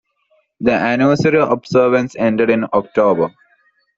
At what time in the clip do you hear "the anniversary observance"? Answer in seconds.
0.61-2.15